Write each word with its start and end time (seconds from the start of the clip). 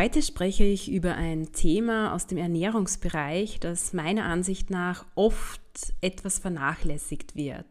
Heute 0.00 0.22
spreche 0.22 0.64
ich 0.64 0.90
über 0.90 1.16
ein 1.16 1.52
Thema 1.52 2.14
aus 2.14 2.26
dem 2.26 2.38
Ernährungsbereich, 2.38 3.60
das 3.60 3.92
meiner 3.92 4.24
Ansicht 4.24 4.70
nach 4.70 5.04
oft 5.14 5.60
etwas 6.00 6.38
vernachlässigt 6.38 7.36
wird. 7.36 7.66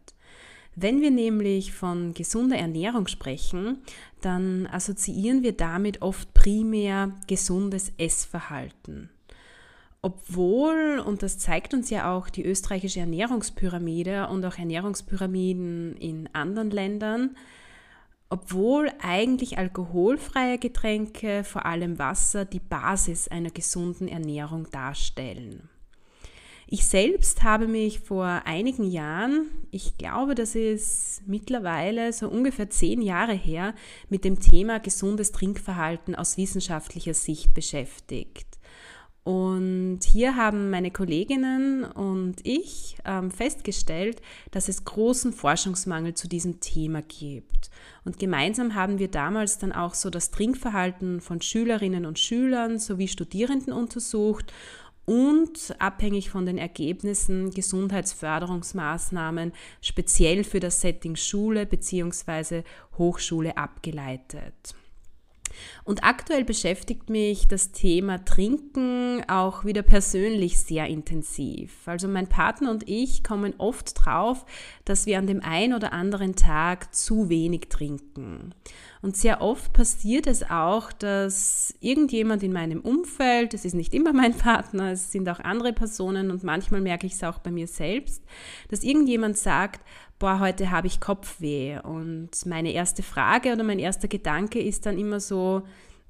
Wenn 0.76 1.02
wir 1.02 1.10
nämlich 1.10 1.74
von 1.74 2.14
gesunder 2.14 2.56
Ernährung 2.56 3.08
sprechen, 3.08 3.80
dann 4.22 4.68
assoziieren 4.68 5.42
wir 5.42 5.54
damit 5.54 6.04
oft 6.04 6.32
primär 6.36 7.14
gesundes 7.26 7.94
Essverhalten. 7.98 9.10
Obwohl, 10.04 11.02
und 11.04 11.24
das 11.24 11.40
zeigt 11.40 11.74
uns 11.74 11.90
ja 11.90 12.16
auch 12.16 12.30
die 12.30 12.46
österreichische 12.46 13.00
Ernährungspyramide 13.00 14.28
und 14.28 14.46
auch 14.46 14.60
Ernährungspyramiden 14.60 15.98
in 15.98 16.30
anderen 16.34 16.70
Ländern, 16.70 17.36
obwohl 18.30 18.92
eigentlich 19.02 19.58
alkoholfreie 19.58 20.60
Getränke, 20.60 21.44
vor 21.44 21.66
allem 21.66 21.98
Wasser, 21.98 22.46
die 22.46 22.60
Basis 22.60 23.28
einer 23.28 23.50
gesunden 23.50 24.08
Ernährung 24.08 24.70
darstellen. 24.72 25.70
Ich 26.72 26.86
selbst 26.86 27.42
habe 27.42 27.68
mich 27.68 28.00
vor 28.02 28.44
einigen 28.46 28.84
Jahren, 28.84 29.50
ich 29.72 29.98
glaube, 29.98 30.36
das 30.36 30.54
ist 30.54 31.24
mittlerweile 31.26 32.14
so 32.14 32.30
ungefähr 32.30 32.70
zehn 32.70 33.02
Jahre 33.02 33.34
her, 33.34 33.74
mit 34.10 34.24
dem 34.24 34.40
Thema 34.40 34.80
gesundes 34.80 35.32
Trinkverhalten 35.32 36.14
aus 36.14 36.38
wissenschaftlicher 36.38 37.16
Sicht 37.16 37.56
beschäftigt. 37.56 38.49
Und 39.24 40.00
hier 40.04 40.36
haben 40.36 40.70
meine 40.70 40.92
Kolleginnen 40.92 41.84
und 41.84 42.38
ich 42.44 42.98
ähm, 43.06 43.32
festgestellt, 43.32 44.22
dass 44.52 44.70
es 44.70 44.86
großen 44.86 45.34
Forschungsmangel 45.34 46.14
zu 46.14 46.28
diesem 46.28 46.60
Thema 46.62 47.02
gibt. 47.02 47.70
Und 48.06 48.18
gemeinsam 48.18 48.76
haben 48.76 48.98
wir 48.98 49.10
damals 49.10 49.58
dann 49.58 49.72
auch 49.72 49.94
so 49.94 50.10
das 50.10 50.32
Trinkverhalten 50.32 51.22
von 51.22 51.42
Schülerinnen 51.42 52.06
und 52.06 52.18
Schülern 52.18 52.80
sowie 52.80 53.08
Studierenden 53.08 53.74
untersucht 53.74 54.54
und 55.06 55.76
abhängig 55.80 56.30
von 56.30 56.46
den 56.46 56.60
Ergebnissen 56.60 57.50
Gesundheitsförderungsmaßnahmen 57.50 59.54
speziell 59.82 60.44
für 60.44 60.60
das 60.60 60.82
Setting 60.82 61.16
Schule 61.16 61.66
bzw. 61.66 62.64
Hochschule 62.98 63.58
abgeleitet. 63.58 64.76
Und 65.84 66.04
aktuell 66.04 66.44
beschäftigt 66.44 67.10
mich 67.10 67.48
das 67.48 67.72
Thema 67.72 68.24
Trinken 68.26 69.24
auch 69.28 69.66
wieder 69.66 69.82
persönlich 69.82 70.60
sehr 70.60 70.88
intensiv. 70.88 71.88
Also 71.88 72.08
mein 72.08 72.28
Partner 72.28 72.72
und 72.72 72.88
ich 72.88 73.24
kommen 73.24 73.54
oft 73.58 73.94
drauf, 74.06 74.46
dass 74.86 75.06
wir 75.06 75.18
an 75.18 75.28
dem 75.28 75.42
einen 75.44 75.74
oder 75.74 75.94
anderen 75.94 76.36
Tag 76.36 76.94
zu 76.94 77.30
wenig 77.30 77.70
trinken. 77.70 78.54
Und 79.02 79.16
sehr 79.16 79.42
oft 79.42 79.72
passiert 79.72 80.28
es 80.28 80.50
auch, 80.50 80.92
dass 80.92 81.74
irgendjemand 81.80 82.44
in 82.44 82.52
meinem 82.52 82.82
Umfeld, 82.82 83.54
es 83.54 83.64
ist 83.64 83.74
nicht 83.74 83.94
immer 83.94 84.12
mein 84.12 84.34
Partner, 84.34 84.92
es 84.92 85.12
sind 85.12 85.30
auch 85.30 85.40
andere 85.40 85.72
Personen 85.72 86.32
und 86.32 86.44
manchmal 86.44 86.82
merke 86.82 87.08
ich 87.08 87.14
es 87.14 87.24
auch 87.24 87.40
bei 87.40 87.52
mir 87.52 87.68
selbst, 87.68 88.24
dass 88.68 88.84
irgendjemand 88.84 89.38
sagt, 89.38 89.82
boah, 90.20 90.40
heute 90.40 90.70
habe 90.70 90.88
ich 90.88 91.00
Kopfweh. 91.00 91.80
Und 91.80 92.46
meine 92.46 92.72
erste 92.74 93.02
Frage 93.02 93.54
oder 93.54 93.64
mein 93.64 93.80
erster 93.80 94.08
Gedanke 94.08 94.62
ist 94.62 94.86
dann 94.86 95.00
immer 95.00 95.20
so, 95.20 95.64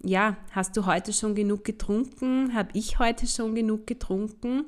ja, 0.03 0.37
hast 0.51 0.75
du 0.75 0.85
heute 0.85 1.13
schon 1.13 1.35
genug 1.35 1.63
getrunken? 1.63 2.53
Habe 2.53 2.69
ich 2.73 2.99
heute 2.99 3.27
schon 3.27 3.55
genug 3.55 3.85
getrunken? 3.85 4.65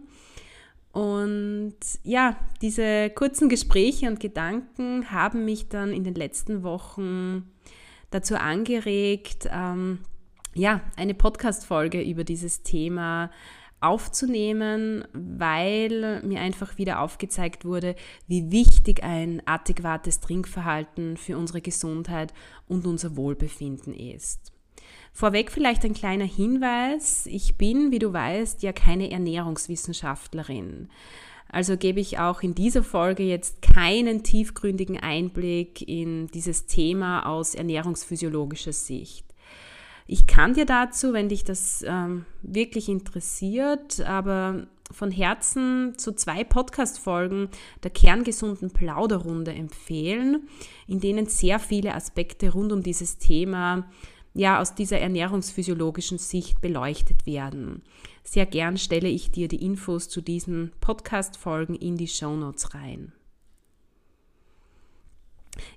Und 0.91 1.75
ja, 2.03 2.35
diese 2.61 3.09
kurzen 3.09 3.49
Gespräche 3.49 4.07
und 4.07 4.19
Gedanken 4.19 5.11
haben 5.11 5.45
mich 5.45 5.69
dann 5.69 5.93
in 5.93 6.03
den 6.03 6.15
letzten 6.15 6.63
Wochen 6.63 7.49
dazu 8.09 8.35
angeregt, 8.35 9.47
ähm, 9.51 9.99
ja, 10.53 10.81
eine 10.97 11.13
Podcast-Folge 11.13 12.01
über 12.01 12.25
dieses 12.25 12.61
Thema 12.63 13.31
aufzunehmen, 13.81 15.05
weil 15.13 16.21
mir 16.23 16.39
einfach 16.39 16.77
wieder 16.77 17.01
aufgezeigt 17.01 17.65
wurde, 17.65 17.95
wie 18.27 18.51
wichtig 18.51 19.03
ein 19.03 19.41
adäquates 19.45 20.19
Trinkverhalten 20.19 21.17
für 21.17 21.37
unsere 21.37 21.61
Gesundheit 21.61 22.33
und 22.67 22.85
unser 22.85 23.17
Wohlbefinden 23.17 23.93
ist. 23.93 24.51
Vorweg 25.13 25.51
vielleicht 25.51 25.83
ein 25.83 25.93
kleiner 25.93 26.25
Hinweis. 26.25 27.25
Ich 27.25 27.57
bin, 27.57 27.91
wie 27.91 27.99
du 27.99 28.13
weißt, 28.13 28.63
ja 28.63 28.71
keine 28.71 29.11
Ernährungswissenschaftlerin. 29.11 30.89
Also 31.49 31.75
gebe 31.75 31.99
ich 31.99 32.17
auch 32.17 32.43
in 32.43 32.55
dieser 32.55 32.81
Folge 32.81 33.23
jetzt 33.23 33.61
keinen 33.61 34.23
tiefgründigen 34.23 34.97
Einblick 34.97 35.85
in 35.85 36.27
dieses 36.27 36.65
Thema 36.65 37.25
aus 37.25 37.55
ernährungsphysiologischer 37.55 38.71
Sicht. 38.71 39.25
Ich 40.07 40.27
kann 40.27 40.53
dir 40.53 40.65
dazu, 40.65 41.13
wenn 41.13 41.29
dich 41.29 41.43
das 41.43 41.83
ähm, 41.87 42.25
wirklich 42.41 42.89
interessiert, 42.89 44.01
aber 44.01 44.67
von 44.91 45.11
Herzen 45.11 45.97
zu 45.97 46.13
zwei 46.13 46.43
Podcast-Folgen 46.43 47.49
der 47.83 47.91
kerngesunden 47.91 48.71
Plauderrunde 48.71 49.53
empfehlen, 49.53 50.47
in 50.87 50.99
denen 50.99 51.27
sehr 51.27 51.59
viele 51.59 51.95
Aspekte 51.95 52.51
rund 52.51 52.71
um 52.71 52.83
dieses 52.83 53.17
Thema 53.17 53.87
ja 54.33 54.61
aus 54.61 54.75
dieser 54.75 54.99
ernährungsphysiologischen 54.99 56.17
Sicht 56.17 56.61
beleuchtet 56.61 57.25
werden. 57.25 57.81
Sehr 58.23 58.45
gern 58.45 58.77
stelle 58.77 59.09
ich 59.09 59.31
dir 59.31 59.47
die 59.47 59.65
Infos 59.65 60.09
zu 60.09 60.21
diesen 60.21 60.71
Podcast-Folgen 60.79 61.75
in 61.75 61.97
die 61.97 62.07
Show 62.07 62.35
Notes 62.35 62.73
rein. 62.73 63.11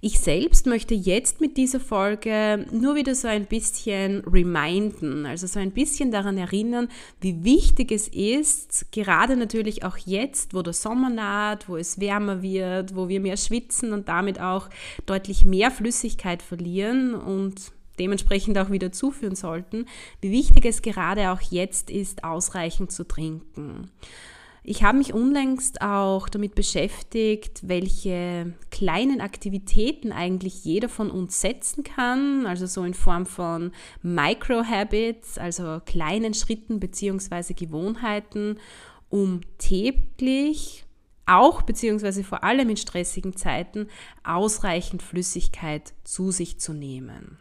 Ich 0.00 0.20
selbst 0.20 0.66
möchte 0.66 0.94
jetzt 0.94 1.40
mit 1.40 1.56
dieser 1.56 1.80
Folge 1.80 2.66
nur 2.70 2.94
wieder 2.94 3.14
so 3.14 3.28
ein 3.28 3.46
bisschen 3.46 4.20
reminden, 4.24 5.26
also 5.26 5.46
so 5.46 5.58
ein 5.58 5.72
bisschen 5.72 6.10
daran 6.10 6.38
erinnern, 6.38 6.88
wie 7.20 7.44
wichtig 7.44 7.90
es 7.90 8.08
ist, 8.08 8.92
gerade 8.92 9.36
natürlich 9.36 9.84
auch 9.84 9.96
jetzt, 9.96 10.54
wo 10.54 10.62
der 10.62 10.72
Sommer 10.72 11.10
naht, 11.10 11.68
wo 11.68 11.76
es 11.76 12.00
wärmer 12.00 12.42
wird, 12.42 12.94
wo 12.94 13.08
wir 13.08 13.20
mehr 13.20 13.36
schwitzen 13.36 13.92
und 13.92 14.08
damit 14.08 14.40
auch 14.40 14.68
deutlich 15.06 15.44
mehr 15.44 15.70
Flüssigkeit 15.70 16.42
verlieren 16.42 17.14
und 17.14 17.72
dementsprechend 17.98 18.58
auch 18.58 18.70
wieder 18.70 18.92
zuführen 18.92 19.36
sollten, 19.36 19.86
wie 20.20 20.30
wichtig 20.30 20.64
es 20.66 20.82
gerade 20.82 21.30
auch 21.30 21.40
jetzt 21.40 21.90
ist, 21.90 22.24
ausreichend 22.24 22.92
zu 22.92 23.06
trinken. 23.06 23.90
Ich 24.66 24.82
habe 24.82 24.96
mich 24.96 25.12
unlängst 25.12 25.82
auch 25.82 26.26
damit 26.26 26.54
beschäftigt, 26.54 27.68
welche 27.68 28.54
kleinen 28.70 29.20
Aktivitäten 29.20 30.10
eigentlich 30.10 30.64
jeder 30.64 30.88
von 30.88 31.10
uns 31.10 31.42
setzen 31.42 31.84
kann, 31.84 32.46
also 32.46 32.64
so 32.64 32.82
in 32.82 32.94
Form 32.94 33.26
von 33.26 33.72
Micro-Habits, 34.00 35.36
also 35.36 35.82
kleinen 35.84 36.32
Schritten 36.32 36.80
bzw. 36.80 37.52
Gewohnheiten, 37.52 38.58
um 39.10 39.42
täglich 39.58 40.86
auch 41.26 41.60
bzw. 41.60 42.22
vor 42.22 42.42
allem 42.42 42.70
in 42.70 42.78
stressigen 42.78 43.36
Zeiten 43.36 43.88
ausreichend 44.22 45.02
Flüssigkeit 45.02 45.92
zu 46.04 46.30
sich 46.30 46.58
zu 46.58 46.72
nehmen. 46.72 47.36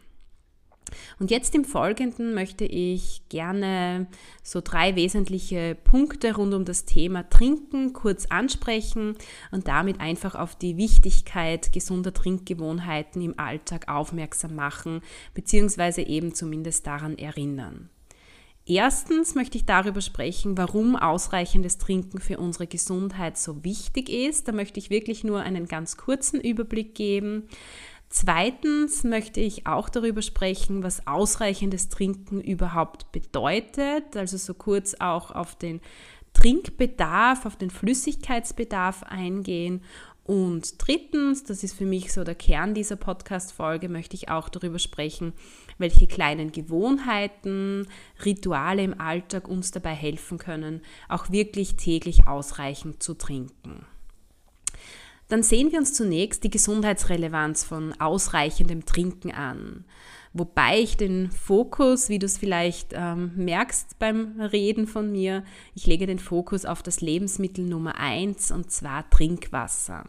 Und 1.18 1.30
jetzt 1.30 1.54
im 1.54 1.64
Folgenden 1.64 2.34
möchte 2.34 2.64
ich 2.64 3.22
gerne 3.28 4.06
so 4.42 4.60
drei 4.60 4.96
wesentliche 4.96 5.76
Punkte 5.84 6.34
rund 6.34 6.54
um 6.54 6.64
das 6.64 6.84
Thema 6.84 7.28
Trinken 7.28 7.92
kurz 7.92 8.26
ansprechen 8.26 9.16
und 9.50 9.68
damit 9.68 10.00
einfach 10.00 10.34
auf 10.34 10.56
die 10.56 10.76
Wichtigkeit 10.76 11.72
gesunder 11.72 12.12
Trinkgewohnheiten 12.12 13.22
im 13.22 13.38
Alltag 13.38 13.88
aufmerksam 13.88 14.54
machen, 14.54 15.00
beziehungsweise 15.34 16.02
eben 16.02 16.34
zumindest 16.34 16.86
daran 16.86 17.18
erinnern. 17.18 17.90
Erstens 18.66 19.34
möchte 19.34 19.58
ich 19.58 19.66
darüber 19.66 20.00
sprechen, 20.00 20.56
warum 20.56 20.96
ausreichendes 20.96 21.76
Trinken 21.76 22.18
für 22.18 22.38
unsere 22.38 22.66
Gesundheit 22.66 23.36
so 23.36 23.62
wichtig 23.62 24.08
ist. 24.08 24.48
Da 24.48 24.52
möchte 24.52 24.80
ich 24.80 24.88
wirklich 24.88 25.22
nur 25.22 25.40
einen 25.40 25.68
ganz 25.68 25.98
kurzen 25.98 26.40
Überblick 26.40 26.94
geben. 26.94 27.46
Zweitens 28.16 29.02
möchte 29.02 29.40
ich 29.40 29.66
auch 29.66 29.88
darüber 29.88 30.22
sprechen, 30.22 30.84
was 30.84 31.04
ausreichendes 31.04 31.88
Trinken 31.88 32.40
überhaupt 32.40 33.10
bedeutet, 33.10 34.16
also 34.16 34.36
so 34.36 34.54
kurz 34.54 34.94
auch 35.00 35.32
auf 35.32 35.56
den 35.56 35.80
Trinkbedarf, 36.32 37.44
auf 37.44 37.56
den 37.56 37.70
Flüssigkeitsbedarf 37.70 39.02
eingehen 39.02 39.82
und 40.22 40.74
drittens, 40.78 41.42
das 41.42 41.64
ist 41.64 41.74
für 41.74 41.86
mich 41.86 42.12
so 42.12 42.22
der 42.22 42.36
Kern 42.36 42.72
dieser 42.72 42.94
Podcast-Folge, 42.94 43.88
möchte 43.88 44.14
ich 44.14 44.28
auch 44.28 44.48
darüber 44.48 44.78
sprechen, 44.78 45.32
welche 45.78 46.06
kleinen 46.06 46.52
Gewohnheiten, 46.52 47.88
Rituale 48.24 48.84
im 48.84 49.00
Alltag 49.00 49.48
uns 49.48 49.72
dabei 49.72 49.92
helfen 49.92 50.38
können, 50.38 50.82
auch 51.08 51.32
wirklich 51.32 51.74
täglich 51.74 52.28
ausreichend 52.28 53.02
zu 53.02 53.14
trinken. 53.14 53.86
Dann 55.34 55.42
sehen 55.42 55.72
wir 55.72 55.80
uns 55.80 55.92
zunächst 55.92 56.44
die 56.44 56.50
Gesundheitsrelevanz 56.50 57.64
von 57.64 57.92
ausreichendem 58.00 58.86
Trinken 58.86 59.32
an. 59.32 59.84
Wobei 60.32 60.78
ich 60.78 60.96
den 60.96 61.28
Fokus, 61.32 62.08
wie 62.08 62.20
du 62.20 62.26
es 62.26 62.38
vielleicht 62.38 62.92
ähm, 62.92 63.32
merkst 63.34 63.98
beim 63.98 64.40
Reden 64.40 64.86
von 64.86 65.10
mir, 65.10 65.42
ich 65.74 65.86
lege 65.86 66.06
den 66.06 66.20
Fokus 66.20 66.64
auf 66.64 66.84
das 66.84 67.00
Lebensmittel 67.00 67.64
Nummer 67.64 67.98
eins 67.98 68.52
und 68.52 68.70
zwar 68.70 69.10
Trinkwasser. 69.10 70.04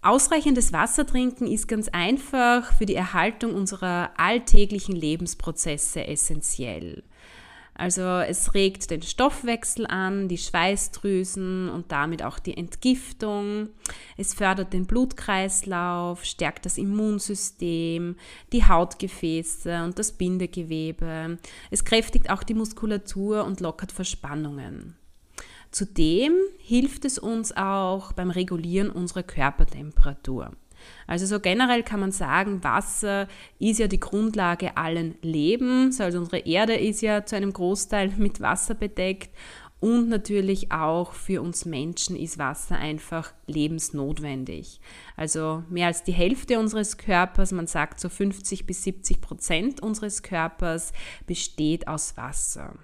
Ausreichendes 0.00 0.72
Wasser 0.72 1.06
trinken 1.06 1.46
ist 1.46 1.68
ganz 1.68 1.88
einfach 1.88 2.72
für 2.78 2.86
die 2.86 2.94
Erhaltung 2.94 3.54
unserer 3.54 4.12
alltäglichen 4.16 4.96
Lebensprozesse 4.96 6.06
essentiell. 6.06 7.02
Also 7.78 8.02
es 8.02 8.54
regt 8.54 8.90
den 8.90 9.02
Stoffwechsel 9.02 9.86
an, 9.86 10.26
die 10.26 10.36
Schweißdrüsen 10.36 11.68
und 11.68 11.92
damit 11.92 12.24
auch 12.24 12.40
die 12.40 12.56
Entgiftung. 12.56 13.68
Es 14.16 14.34
fördert 14.34 14.72
den 14.72 14.84
Blutkreislauf, 14.84 16.24
stärkt 16.24 16.66
das 16.66 16.76
Immunsystem, 16.76 18.16
die 18.52 18.64
Hautgefäße 18.64 19.84
und 19.84 19.96
das 19.96 20.10
Bindegewebe. 20.10 21.38
Es 21.70 21.84
kräftigt 21.84 22.30
auch 22.30 22.42
die 22.42 22.54
Muskulatur 22.54 23.44
und 23.44 23.60
lockert 23.60 23.92
Verspannungen. 23.92 24.96
Zudem 25.70 26.32
hilft 26.58 27.04
es 27.04 27.16
uns 27.16 27.56
auch 27.56 28.10
beim 28.12 28.30
Regulieren 28.30 28.90
unserer 28.90 29.22
Körpertemperatur. 29.22 30.50
Also 31.06 31.26
so 31.26 31.40
generell 31.40 31.82
kann 31.82 32.00
man 32.00 32.12
sagen, 32.12 32.62
Wasser 32.64 33.28
ist 33.58 33.78
ja 33.78 33.88
die 33.88 34.00
Grundlage 34.00 34.76
allen 34.76 35.16
Lebens. 35.22 36.00
Also 36.00 36.18
unsere 36.18 36.38
Erde 36.38 36.74
ist 36.74 37.00
ja 37.00 37.24
zu 37.24 37.36
einem 37.36 37.52
Großteil 37.52 38.12
mit 38.16 38.40
Wasser 38.40 38.74
bedeckt. 38.74 39.30
Und 39.80 40.08
natürlich 40.08 40.72
auch 40.72 41.12
für 41.12 41.40
uns 41.40 41.64
Menschen 41.64 42.16
ist 42.16 42.36
Wasser 42.36 42.76
einfach 42.76 43.32
lebensnotwendig. 43.46 44.80
Also 45.16 45.62
mehr 45.68 45.86
als 45.86 46.02
die 46.02 46.12
Hälfte 46.12 46.58
unseres 46.58 46.96
Körpers, 46.96 47.52
man 47.52 47.68
sagt 47.68 48.00
so 48.00 48.08
50 48.08 48.66
bis 48.66 48.82
70 48.82 49.20
Prozent 49.20 49.80
unseres 49.80 50.24
Körpers, 50.24 50.92
besteht 51.26 51.86
aus 51.86 52.16
Wasser. 52.16 52.74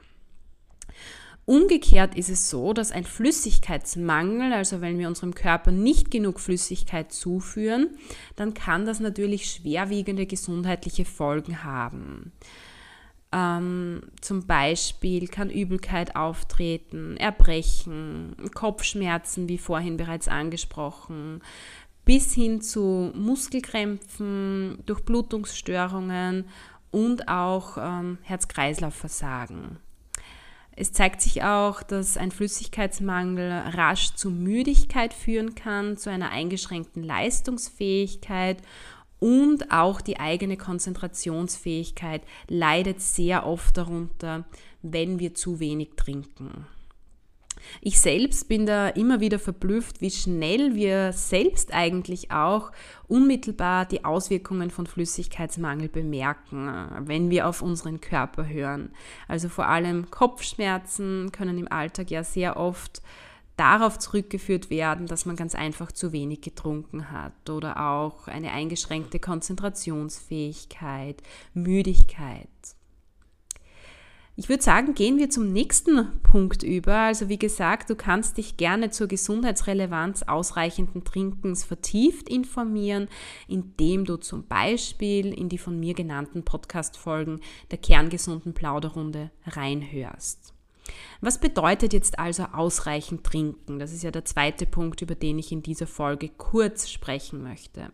Umgekehrt 1.46 2.14
ist 2.14 2.30
es 2.30 2.48
so, 2.48 2.72
dass 2.72 2.90
ein 2.90 3.04
Flüssigkeitsmangel, 3.04 4.54
also 4.54 4.80
wenn 4.80 4.98
wir 4.98 5.08
unserem 5.08 5.34
Körper 5.34 5.72
nicht 5.72 6.10
genug 6.10 6.40
Flüssigkeit 6.40 7.12
zuführen, 7.12 7.90
dann 8.34 8.54
kann 8.54 8.86
das 8.86 8.98
natürlich 8.98 9.50
schwerwiegende 9.50 10.24
gesundheitliche 10.24 11.04
Folgen 11.04 11.62
haben. 11.62 12.32
Ähm, 13.30 14.02
zum 14.22 14.46
Beispiel 14.46 15.28
kann 15.28 15.50
Übelkeit 15.50 16.16
auftreten, 16.16 17.18
Erbrechen, 17.18 18.36
Kopfschmerzen, 18.54 19.48
wie 19.48 19.58
vorhin 19.58 19.98
bereits 19.98 20.28
angesprochen, 20.28 21.42
bis 22.06 22.32
hin 22.32 22.62
zu 22.62 23.12
Muskelkrämpfen, 23.14 24.78
Durchblutungsstörungen 24.86 26.46
und 26.90 27.28
auch 27.28 27.76
ähm, 27.76 28.18
Herz-Kreislauf-Versagen. 28.22 29.78
Es 30.76 30.92
zeigt 30.92 31.20
sich 31.20 31.44
auch, 31.44 31.82
dass 31.82 32.16
ein 32.16 32.32
Flüssigkeitsmangel 32.32 33.50
rasch 33.74 34.14
zu 34.14 34.30
Müdigkeit 34.30 35.14
führen 35.14 35.54
kann, 35.54 35.96
zu 35.96 36.10
einer 36.10 36.30
eingeschränkten 36.30 37.02
Leistungsfähigkeit 37.02 38.58
und 39.20 39.70
auch 39.70 40.00
die 40.00 40.18
eigene 40.18 40.56
Konzentrationsfähigkeit 40.56 42.22
leidet 42.48 43.00
sehr 43.00 43.46
oft 43.46 43.76
darunter, 43.76 44.44
wenn 44.82 45.18
wir 45.20 45.34
zu 45.34 45.60
wenig 45.60 45.90
trinken. 45.96 46.66
Ich 47.80 48.00
selbst 48.00 48.48
bin 48.48 48.66
da 48.66 48.88
immer 48.88 49.20
wieder 49.20 49.38
verblüfft, 49.38 50.00
wie 50.00 50.10
schnell 50.10 50.74
wir 50.74 51.12
selbst 51.12 51.72
eigentlich 51.72 52.30
auch 52.30 52.72
unmittelbar 53.08 53.86
die 53.86 54.04
Auswirkungen 54.04 54.70
von 54.70 54.86
Flüssigkeitsmangel 54.86 55.88
bemerken, 55.88 56.70
wenn 57.00 57.30
wir 57.30 57.48
auf 57.48 57.62
unseren 57.62 58.00
Körper 58.00 58.48
hören. 58.48 58.90
Also 59.28 59.48
vor 59.48 59.68
allem 59.68 60.10
Kopfschmerzen 60.10 61.32
können 61.32 61.58
im 61.58 61.70
Alltag 61.70 62.10
ja 62.10 62.24
sehr 62.24 62.56
oft 62.56 63.02
darauf 63.56 63.98
zurückgeführt 63.98 64.70
werden, 64.70 65.06
dass 65.06 65.26
man 65.26 65.36
ganz 65.36 65.54
einfach 65.54 65.92
zu 65.92 66.12
wenig 66.12 66.40
getrunken 66.40 67.10
hat 67.10 67.50
oder 67.50 67.88
auch 67.88 68.26
eine 68.26 68.52
eingeschränkte 68.52 69.20
Konzentrationsfähigkeit, 69.20 71.22
Müdigkeit. 71.52 72.48
Ich 74.36 74.48
würde 74.48 74.64
sagen, 74.64 74.94
gehen 74.94 75.18
wir 75.18 75.30
zum 75.30 75.52
nächsten 75.52 76.20
Punkt 76.22 76.64
über. 76.64 76.96
Also 76.96 77.28
wie 77.28 77.38
gesagt, 77.38 77.88
du 77.88 77.94
kannst 77.94 78.36
dich 78.36 78.56
gerne 78.56 78.90
zur 78.90 79.06
Gesundheitsrelevanz 79.06 80.24
ausreichenden 80.24 81.04
Trinkens 81.04 81.62
vertieft 81.62 82.28
informieren, 82.28 83.06
indem 83.46 84.04
du 84.04 84.16
zum 84.16 84.44
Beispiel 84.48 85.32
in 85.32 85.48
die 85.48 85.58
von 85.58 85.78
mir 85.78 85.94
genannten 85.94 86.44
Podcast-Folgen 86.44 87.40
der 87.70 87.78
kerngesunden 87.78 88.54
Plauderrunde 88.54 89.30
reinhörst. 89.46 90.52
Was 91.20 91.38
bedeutet 91.38 91.92
jetzt 91.92 92.18
also 92.18 92.42
ausreichend 92.52 93.22
trinken? 93.22 93.78
Das 93.78 93.92
ist 93.92 94.02
ja 94.02 94.10
der 94.10 94.24
zweite 94.24 94.66
Punkt, 94.66 95.00
über 95.00 95.14
den 95.14 95.38
ich 95.38 95.52
in 95.52 95.62
dieser 95.62 95.86
Folge 95.86 96.28
kurz 96.28 96.90
sprechen 96.90 97.40
möchte. 97.40 97.92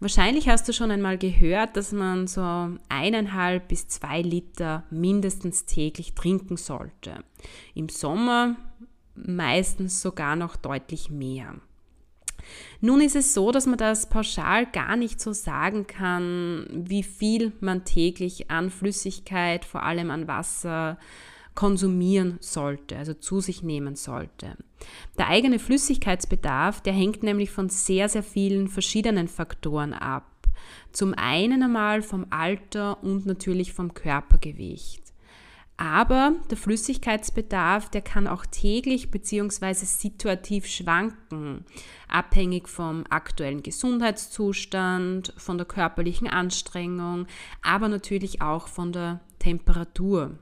Wahrscheinlich 0.00 0.48
hast 0.48 0.68
du 0.68 0.72
schon 0.72 0.90
einmal 0.90 1.18
gehört, 1.18 1.76
dass 1.76 1.92
man 1.92 2.26
so 2.26 2.42
eineinhalb 2.88 3.68
bis 3.68 3.88
zwei 3.88 4.22
Liter 4.22 4.84
mindestens 4.90 5.66
täglich 5.66 6.14
trinken 6.14 6.56
sollte. 6.56 7.24
Im 7.74 7.88
Sommer 7.88 8.56
meistens 9.14 10.02
sogar 10.02 10.36
noch 10.36 10.56
deutlich 10.56 11.10
mehr. 11.10 11.54
Nun 12.80 13.00
ist 13.00 13.16
es 13.16 13.32
so, 13.32 13.52
dass 13.52 13.66
man 13.66 13.78
das 13.78 14.08
pauschal 14.08 14.66
gar 14.66 14.96
nicht 14.96 15.20
so 15.20 15.32
sagen 15.32 15.86
kann, 15.86 16.66
wie 16.70 17.02
viel 17.02 17.52
man 17.60 17.84
täglich 17.84 18.50
an 18.50 18.70
Flüssigkeit, 18.70 19.64
vor 19.64 19.82
allem 19.82 20.10
an 20.10 20.28
Wasser, 20.28 20.98
konsumieren 21.54 22.38
sollte, 22.40 22.96
also 22.96 23.14
zu 23.14 23.40
sich 23.40 23.62
nehmen 23.62 23.96
sollte. 23.96 24.56
Der 25.18 25.28
eigene 25.28 25.58
Flüssigkeitsbedarf, 25.58 26.80
der 26.80 26.92
hängt 26.92 27.22
nämlich 27.22 27.50
von 27.50 27.68
sehr, 27.68 28.08
sehr 28.08 28.22
vielen 28.22 28.68
verschiedenen 28.68 29.28
Faktoren 29.28 29.92
ab. 29.92 30.30
Zum 30.92 31.14
einen 31.14 31.62
einmal 31.62 32.02
vom 32.02 32.26
Alter 32.30 33.02
und 33.02 33.26
natürlich 33.26 33.72
vom 33.72 33.94
Körpergewicht. 33.94 35.02
Aber 35.76 36.34
der 36.50 36.56
Flüssigkeitsbedarf, 36.56 37.90
der 37.90 38.00
kann 38.00 38.28
auch 38.28 38.46
täglich 38.46 39.10
bzw. 39.10 39.72
situativ 39.74 40.66
schwanken, 40.66 41.64
abhängig 42.06 42.68
vom 42.68 43.04
aktuellen 43.10 43.62
Gesundheitszustand, 43.64 45.34
von 45.36 45.58
der 45.58 45.66
körperlichen 45.66 46.28
Anstrengung, 46.28 47.26
aber 47.60 47.88
natürlich 47.88 48.40
auch 48.40 48.68
von 48.68 48.92
der 48.92 49.20
Temperatur. 49.40 50.38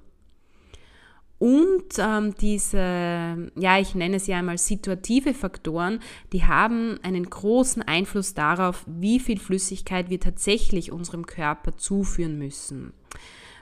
Und 1.42 1.98
ähm, 1.98 2.36
diese, 2.40 3.50
ja, 3.56 3.76
ich 3.80 3.96
nenne 3.96 4.16
ja 4.24 4.38
einmal 4.38 4.58
situative 4.58 5.34
Faktoren, 5.34 5.98
die 6.32 6.44
haben 6.44 7.00
einen 7.02 7.28
großen 7.28 7.82
Einfluss 7.82 8.34
darauf, 8.34 8.84
wie 8.86 9.18
viel 9.18 9.40
Flüssigkeit 9.40 10.08
wir 10.08 10.20
tatsächlich 10.20 10.92
unserem 10.92 11.26
Körper 11.26 11.76
zuführen 11.76 12.38
müssen. 12.38 12.92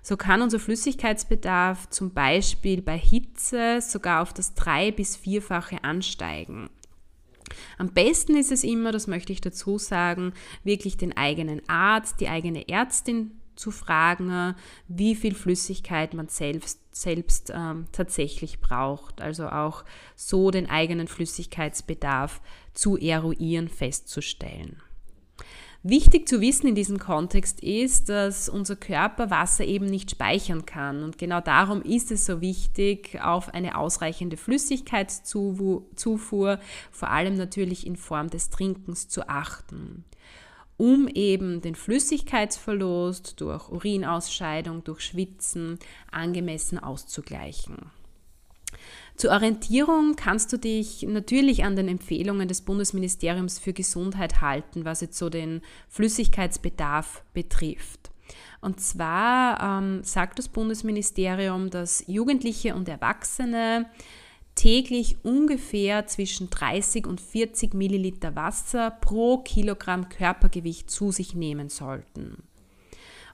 So 0.03 0.19
kann 0.19 0.43
unser 0.43 0.59
Flüssigkeitsbedarf 0.59 1.89
zum 1.89 2.13
Beispiel 2.13 2.83
bei 2.83 2.99
Hitze 2.99 3.81
sogar 3.81 4.21
auf 4.21 4.35
das 4.35 4.53
drei- 4.53 4.91
bis 4.91 5.17
vierfache 5.17 5.83
ansteigen. 5.83 6.69
Am 7.79 7.95
besten 7.95 8.37
ist 8.37 8.53
es 8.53 8.63
immer, 8.63 8.93
das 8.93 9.07
möchte 9.07 9.33
ich 9.33 9.41
dazu 9.41 9.79
sagen, 9.79 10.35
wirklich 10.65 10.99
den 10.99 11.17
eigenen 11.17 11.67
Arzt, 11.67 12.21
die 12.21 12.29
eigene 12.29 12.69
Ärztin 12.69 13.40
zu 13.61 13.71
fragen, 13.71 14.57
wie 14.89 15.15
viel 15.15 15.35
Flüssigkeit 15.35 16.15
man 16.15 16.29
selbst, 16.29 16.81
selbst 16.91 17.53
ähm, 17.55 17.87
tatsächlich 17.93 18.61
braucht. 18.61 19.21
Also 19.21 19.49
auch 19.49 19.85
so 20.17 20.51
den 20.51 20.69
eigenen 20.69 21.07
Flüssigkeitsbedarf 21.07 22.41
zu 22.73 22.97
eruieren, 22.97 23.69
festzustellen. 23.69 24.83
Wichtig 25.83 26.29
zu 26.29 26.43
wissen 26.43 26.69
in 26.69 26.75
diesem 26.75 26.99
Kontext 26.99 27.61
ist, 27.61 28.11
dass 28.11 28.51
unser 28.51 28.77
Körper 28.77 29.31
Wasser 29.31 29.65
eben 29.65 29.87
nicht 29.87 30.11
speichern 30.11 30.67
kann. 30.67 31.03
Und 31.03 31.17
genau 31.17 31.41
darum 31.41 31.81
ist 31.81 32.11
es 32.11 32.27
so 32.27 32.43
wichtig, 32.43 33.19
auf 33.23 33.55
eine 33.55 33.79
ausreichende 33.79 34.37
Flüssigkeitszufuhr, 34.37 36.59
vor 36.91 37.11
allem 37.11 37.35
natürlich 37.35 37.87
in 37.87 37.97
Form 37.97 38.29
des 38.29 38.51
Trinkens, 38.51 39.09
zu 39.09 39.27
achten 39.29 40.05
um 40.81 41.09
eben 41.09 41.61
den 41.61 41.75
Flüssigkeitsverlust 41.75 43.39
durch 43.39 43.69
Urinausscheidung, 43.69 44.83
durch 44.83 45.03
Schwitzen 45.03 45.79
angemessen 46.11 46.79
auszugleichen. 46.79 47.77
Zur 49.15 49.33
Orientierung 49.33 50.17
kannst 50.17 50.55
du 50.55 50.57
dich 50.57 51.03
natürlich 51.03 51.65
an 51.65 51.77
den 51.77 51.87
Empfehlungen 51.87 52.49
des 52.49 52.63
Bundesministeriums 52.63 53.59
für 53.59 53.75
Gesundheit 53.75 54.41
halten, 54.41 54.87
was 54.87 55.03
jetzt 55.03 55.19
so 55.19 55.29
den 55.29 55.61
Flüssigkeitsbedarf 55.91 57.25
betrifft. 57.35 58.11
Und 58.63 58.81
zwar 58.81 59.83
ähm, 59.83 60.03
sagt 60.03 60.39
das 60.39 60.49
Bundesministerium, 60.49 61.69
dass 61.69 62.05
Jugendliche 62.07 62.75
und 62.75 62.89
Erwachsene 62.89 63.85
täglich 64.55 65.17
ungefähr 65.25 66.07
zwischen 66.07 66.51
30 66.51 67.07
und 67.07 67.21
40 67.21 67.75
Milliliter 67.75 68.37
Wasser 68.37 68.91
pro 68.91 69.39
Kilogramm 69.39 70.09
Körpergewicht 70.09 70.91
zu 70.91 71.13
sich 71.13 71.35
nehmen 71.35 71.69
sollten. 71.69 72.43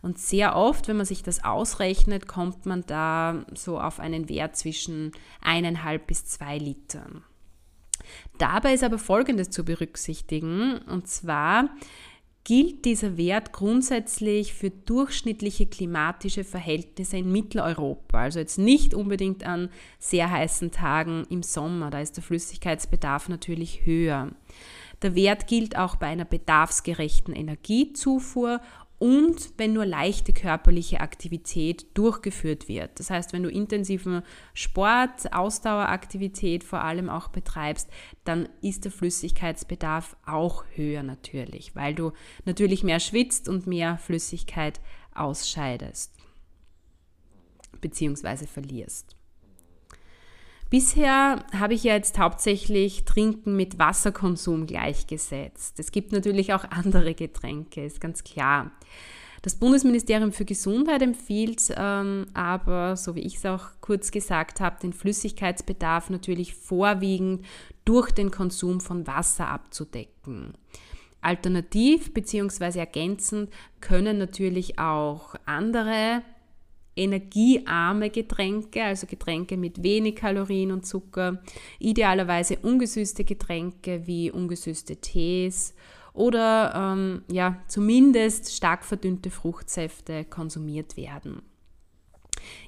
Und 0.02 0.18
sehr 0.18 0.54
oft, 0.54 0.88
wenn 0.88 0.99
man 0.99 1.06
sich 1.06 1.23
das 1.23 1.42
ausrechnet, 1.42 2.28
kommt 2.28 2.66
man 2.66 2.85
da 2.87 3.44
so 3.54 3.80
auf 3.80 3.99
einen 3.99 4.28
Wert 4.28 4.56
zwischen 4.56 5.12
eineinhalb 5.40 6.06
bis 6.06 6.26
zwei 6.26 6.58
Litern. 6.58 7.25
Dabei 8.38 8.75
ist 8.75 8.85
aber 8.85 8.99
Folgendes 8.99 9.50
zu 9.50 9.64
berücksichtigen, 9.64 10.78
und 10.78 11.08
zwar 11.08 11.70
gilt 12.46 12.84
dieser 12.84 13.16
Wert 13.16 13.52
grundsätzlich 13.52 14.54
für 14.54 14.70
durchschnittliche 14.70 15.66
klimatische 15.66 16.44
Verhältnisse 16.44 17.16
in 17.16 17.32
Mitteleuropa. 17.32 18.20
Also 18.20 18.38
jetzt 18.38 18.56
nicht 18.56 18.94
unbedingt 18.94 19.44
an 19.44 19.68
sehr 19.98 20.30
heißen 20.30 20.70
Tagen 20.70 21.26
im 21.28 21.42
Sommer, 21.42 21.90
da 21.90 21.98
ist 22.00 22.16
der 22.16 22.22
Flüssigkeitsbedarf 22.22 23.28
natürlich 23.28 23.84
höher. 23.84 24.30
Der 25.02 25.16
Wert 25.16 25.48
gilt 25.48 25.76
auch 25.76 25.96
bei 25.96 26.06
einer 26.06 26.24
bedarfsgerechten 26.24 27.34
Energiezufuhr 27.34 28.60
und 28.98 29.52
wenn 29.58 29.74
nur 29.74 29.84
leichte 29.84 30.32
körperliche 30.32 31.00
Aktivität 31.00 31.86
durchgeführt 31.94 32.68
wird. 32.68 32.98
Das 32.98 33.10
heißt, 33.10 33.32
wenn 33.32 33.42
du 33.42 33.50
intensiven 33.50 34.22
Sport, 34.54 35.32
Ausdaueraktivität 35.32 36.64
vor 36.64 36.80
allem 36.80 37.10
auch 37.10 37.28
betreibst, 37.28 37.90
dann 38.24 38.48
ist 38.62 38.84
der 38.84 38.92
Flüssigkeitsbedarf 38.92 40.16
auch 40.24 40.64
höher 40.74 41.02
natürlich, 41.02 41.76
weil 41.76 41.94
du 41.94 42.12
natürlich 42.44 42.84
mehr 42.84 43.00
schwitzt 43.00 43.48
und 43.48 43.66
mehr 43.66 43.98
Flüssigkeit 43.98 44.80
ausscheidest 45.14 46.12
bzw. 47.80 48.46
verlierst. 48.46 49.16
Bisher 50.68 51.44
habe 51.52 51.75
ich 51.75 51.85
ja 51.85 51.94
jetzt 51.94 52.18
hauptsächlich 52.18 53.04
Trinken 53.04 53.54
mit 53.54 53.78
Wasserkonsum 53.78 54.66
gleichgesetzt. 54.66 55.78
Es 55.78 55.92
gibt 55.92 56.11
natürlich 56.11 56.54
auch 56.54 56.64
andere 56.64 57.14
Getränke, 57.14 57.85
ist 57.85 58.00
ganz 58.00 58.25
klar. 58.25 58.73
Das 59.42 59.54
Bundesministerium 59.54 60.32
für 60.32 60.44
Gesundheit 60.44 61.02
empfiehlt 61.02 61.73
ähm, 61.76 62.26
aber, 62.35 62.96
so 62.96 63.14
wie 63.14 63.20
ich 63.20 63.37
es 63.37 63.46
auch 63.46 63.68
kurz 63.80 64.11
gesagt 64.11 64.58
habe, 64.58 64.80
den 64.82 64.92
Flüssigkeitsbedarf 64.92 66.11
natürlich 66.11 66.54
vorwiegend 66.54 67.44
durch 67.85 68.11
den 68.11 68.32
Konsum 68.32 68.80
von 68.80 69.06
Wasser 69.06 69.46
abzudecken. 69.46 70.54
Alternativ 71.20 72.12
bzw. 72.12 72.80
ergänzend 72.80 73.50
können 73.80 74.18
natürlich 74.18 74.80
auch 74.80 75.37
andere 75.44 76.23
energiearme 76.96 78.10
Getränke, 78.10 78.82
also 78.82 79.06
Getränke 79.06 79.56
mit 79.56 79.82
wenig 79.82 80.16
Kalorien 80.16 80.72
und 80.72 80.86
Zucker, 80.86 81.42
idealerweise 81.78 82.58
ungesüßte 82.62 83.24
Getränke 83.24 84.06
wie 84.06 84.30
ungesüßte 84.30 84.96
Tees 84.96 85.74
oder 86.14 86.72
ähm, 86.74 87.22
ja, 87.30 87.58
zumindest 87.68 88.54
stark 88.54 88.84
verdünnte 88.84 89.30
Fruchtsäfte 89.30 90.24
konsumiert 90.24 90.96
werden. 90.96 91.42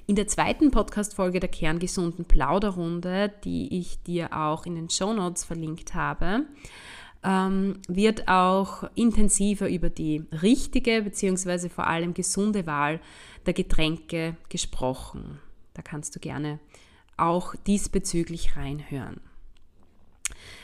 In 0.05 0.15
der 0.15 0.27
zweiten 0.27 0.71
Podcast-Folge 0.71 1.39
der 1.39 1.49
kerngesunden 1.49 2.25
Plauderrunde, 2.25 3.31
die 3.43 3.79
ich 3.79 4.01
dir 4.03 4.33
auch 4.33 4.65
in 4.65 4.75
den 4.75 4.89
Show 4.89 5.13
Notes 5.13 5.43
verlinkt 5.43 5.93
habe, 5.93 6.45
ähm, 7.23 7.79
wird 7.87 8.27
auch 8.27 8.89
intensiver 8.95 9.69
über 9.69 9.89
die 9.89 10.23
richtige 10.41 11.01
bzw. 11.01 11.69
vor 11.69 11.87
allem 11.87 12.13
gesunde 12.13 12.65
Wahl 12.65 12.99
der 13.45 13.53
Getränke 13.53 14.37
gesprochen. 14.49 15.39
Da 15.73 15.81
kannst 15.81 16.15
du 16.15 16.19
gerne 16.19 16.59
auch 17.17 17.55
diesbezüglich 17.67 18.55
reinhören. 18.55 19.21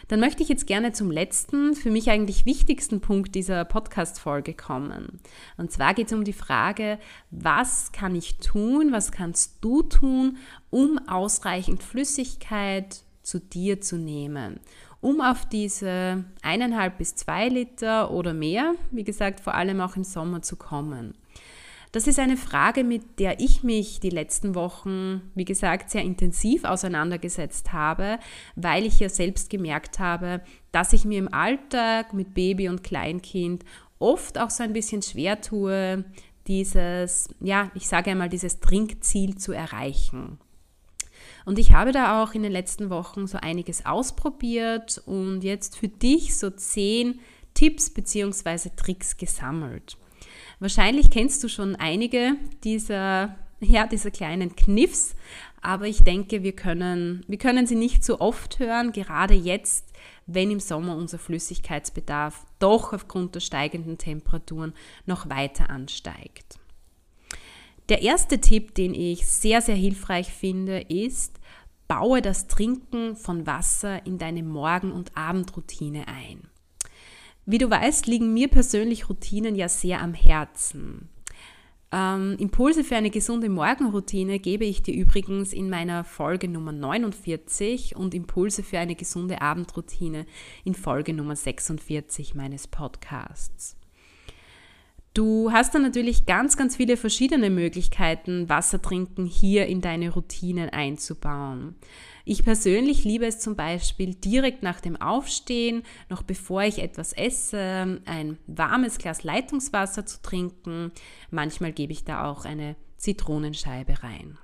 Dann 0.07 0.19
möchte 0.19 0.43
ich 0.43 0.49
jetzt 0.49 0.67
gerne 0.67 0.91
zum 0.91 1.09
letzten, 1.09 1.73
für 1.73 1.89
mich 1.89 2.09
eigentlich 2.09 2.45
wichtigsten 2.45 3.01
Punkt 3.01 3.33
dieser 3.33 3.65
Podcast-Folge 3.65 4.53
kommen. 4.53 5.19
Und 5.57 5.71
zwar 5.71 5.93
geht 5.93 6.07
es 6.07 6.13
um 6.13 6.23
die 6.23 6.33
Frage, 6.33 6.99
was 7.31 7.91
kann 7.91 8.15
ich 8.15 8.37
tun, 8.37 8.91
was 8.91 9.11
kannst 9.11 9.57
du 9.61 9.81
tun, 9.81 10.37
um 10.69 10.99
ausreichend 11.07 11.81
Flüssigkeit 11.81 13.03
zu 13.23 13.39
dir 13.39 13.81
zu 13.81 13.97
nehmen, 13.97 14.59
um 15.05 15.21
auf 15.21 15.45
diese 15.45 16.25
eineinhalb 16.41 16.97
bis 16.97 17.13
zwei 17.13 17.47
Liter 17.47 18.09
oder 18.09 18.33
mehr, 18.33 18.73
wie 18.89 19.03
gesagt, 19.03 19.39
vor 19.39 19.53
allem 19.53 19.79
auch 19.79 19.95
im 19.95 20.03
Sommer 20.03 20.41
zu 20.41 20.55
kommen. 20.55 21.13
Das 21.91 22.07
ist 22.07 22.17
eine 22.17 22.37
Frage, 22.37 22.83
mit 22.83 23.19
der 23.19 23.39
ich 23.39 23.61
mich 23.61 23.99
die 23.99 24.09
letzten 24.09 24.55
Wochen, 24.55 25.21
wie 25.35 25.45
gesagt, 25.45 25.91
sehr 25.91 26.01
intensiv 26.01 26.63
auseinandergesetzt 26.63 27.71
habe, 27.71 28.17
weil 28.55 28.83
ich 28.83 28.99
ja 28.99 29.07
selbst 29.07 29.51
gemerkt 29.51 29.99
habe, 29.99 30.41
dass 30.71 30.91
ich 30.91 31.05
mir 31.05 31.19
im 31.19 31.31
Alltag 31.31 32.13
mit 32.13 32.33
Baby 32.33 32.67
und 32.67 32.83
Kleinkind 32.83 33.63
oft 33.99 34.39
auch 34.39 34.49
so 34.49 34.63
ein 34.63 34.73
bisschen 34.73 35.03
schwer 35.03 35.39
tue, 35.39 36.03
dieses, 36.47 37.29
ja, 37.41 37.69
ich 37.75 37.87
sage 37.87 38.09
einmal, 38.09 38.29
dieses 38.29 38.59
Trinkziel 38.59 39.37
zu 39.37 39.51
erreichen. 39.51 40.39
Und 41.45 41.59
ich 41.59 41.73
habe 41.73 41.91
da 41.91 42.23
auch 42.23 42.33
in 42.33 42.43
den 42.43 42.51
letzten 42.51 42.89
Wochen 42.89 43.27
so 43.27 43.37
einiges 43.37 43.85
ausprobiert 43.85 45.01
und 45.05 45.43
jetzt 45.43 45.77
für 45.77 45.87
dich 45.87 46.35
so 46.37 46.49
zehn 46.49 47.19
Tipps 47.53 47.91
bzw. 47.91 48.69
Tricks 48.75 49.17
gesammelt. 49.17 49.97
Wahrscheinlich 50.59 51.09
kennst 51.11 51.43
du 51.43 51.47
schon 51.47 51.75
einige 51.75 52.35
dieser, 52.63 53.35
ja, 53.59 53.85
dieser 53.85 54.11
kleinen 54.11 54.55
Kniffs, 54.55 55.15
aber 55.61 55.87
ich 55.87 56.03
denke, 56.03 56.43
wir 56.43 56.53
können, 56.53 57.23
wir 57.27 57.37
können 57.37 57.67
sie 57.67 57.75
nicht 57.75 58.03
so 58.03 58.19
oft 58.19 58.59
hören, 58.59 58.91
gerade 58.91 59.33
jetzt, 59.33 59.85
wenn 60.27 60.51
im 60.51 60.59
Sommer 60.59 60.95
unser 60.95 61.19
Flüssigkeitsbedarf 61.19 62.45
doch 62.59 62.93
aufgrund 62.93 63.35
der 63.35 63.39
steigenden 63.39 63.97
Temperaturen 63.97 64.73
noch 65.05 65.29
weiter 65.29 65.69
ansteigt. 65.69 66.59
Der 67.89 68.01
erste 68.01 68.39
Tipp, 68.41 68.73
den 68.73 68.95
ich 68.95 69.27
sehr, 69.27 69.61
sehr 69.61 69.75
hilfreich 69.75 70.31
finde, 70.31 70.79
ist, 70.81 71.34
baue 71.87 72.21
das 72.21 72.47
Trinken 72.47 73.15
von 73.15 73.45
Wasser 73.45 74.05
in 74.05 74.17
deine 74.17 74.43
Morgen- 74.43 74.91
und 74.91 75.15
Abendroutine 75.15 76.07
ein. 76.07 76.47
Wie 77.45 77.59
du 77.59 77.69
weißt, 77.69 78.07
liegen 78.07 78.33
mir 78.33 78.47
persönlich 78.47 79.07
Routinen 79.07 79.55
ja 79.55 79.69
sehr 79.69 80.01
am 80.01 80.13
Herzen. 80.13 81.09
Ähm, 81.91 82.35
Impulse 82.39 82.83
für 82.83 82.95
eine 82.95 83.11
gesunde 83.11 83.49
Morgenroutine 83.49 84.39
gebe 84.39 84.65
ich 84.65 84.81
dir 84.81 84.95
übrigens 84.95 85.53
in 85.53 85.69
meiner 85.69 86.03
Folge 86.03 86.47
Nummer 86.47 86.71
49 86.71 87.95
und 87.95 88.13
Impulse 88.15 88.63
für 88.63 88.79
eine 88.79 88.95
gesunde 88.95 89.41
Abendroutine 89.41 90.25
in 90.63 90.73
Folge 90.73 91.13
Nummer 91.13 91.35
46 91.35 92.33
meines 92.33 92.67
Podcasts. 92.67 93.77
Du 95.15 95.49
hast 95.53 95.73
dann 95.73 95.83
natürlich 95.83 96.25
ganz, 96.25 96.57
ganz 96.57 96.75
viele 96.75 96.97
verschiedene 96.97 97.49
Möglichkeiten, 97.49 98.49
Wasser 98.49 98.81
trinken 98.81 99.25
hier 99.25 99.65
in 99.65 99.79
deine 99.79 100.09
Routinen 100.09 100.69
einzubauen. 100.69 101.75
Ich 102.25 102.43
persönlich 102.43 103.05
liebe 103.05 103.25
es 103.25 103.39
zum 103.39 103.55
Beispiel 103.55 104.15
direkt 104.15 104.61
nach 104.61 104.81
dem 104.81 104.97
Aufstehen, 104.97 105.83
noch 106.09 106.21
bevor 106.21 106.63
ich 106.63 106.79
etwas 106.79 107.13
esse, 107.13 108.01
ein 108.03 108.37
warmes 108.47 108.97
Glas 108.97 109.23
Leitungswasser 109.23 110.05
zu 110.05 110.21
trinken. 110.21 110.91
Manchmal 111.31 111.71
gebe 111.71 111.93
ich 111.93 112.03
da 112.03 112.29
auch 112.29 112.43
eine 112.43 112.75
Zitronenscheibe 112.97 114.03
rein. 114.03 114.37